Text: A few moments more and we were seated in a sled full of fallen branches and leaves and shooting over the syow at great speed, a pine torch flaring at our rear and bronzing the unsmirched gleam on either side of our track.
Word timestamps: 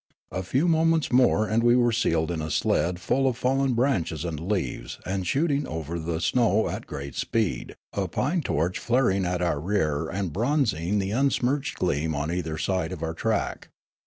A 0.31 0.41
few 0.41 0.67
moments 0.67 1.11
more 1.11 1.47
and 1.47 1.61
we 1.61 1.75
were 1.75 1.91
seated 1.91 2.31
in 2.31 2.41
a 2.41 2.49
sled 2.49 2.99
full 2.99 3.27
of 3.27 3.37
fallen 3.37 3.75
branches 3.75 4.25
and 4.25 4.39
leaves 4.51 4.97
and 5.05 5.27
shooting 5.27 5.67
over 5.67 5.99
the 5.99 6.19
syow 6.19 6.67
at 6.69 6.87
great 6.87 7.13
speed, 7.13 7.75
a 7.93 8.07
pine 8.07 8.41
torch 8.41 8.79
flaring 8.79 9.25
at 9.25 9.43
our 9.43 9.59
rear 9.59 10.09
and 10.09 10.33
bronzing 10.33 10.97
the 10.97 11.11
unsmirched 11.11 11.75
gleam 11.77 12.15
on 12.15 12.31
either 12.31 12.57
side 12.57 12.91
of 12.91 13.03
our 13.03 13.13
track. 13.13 13.69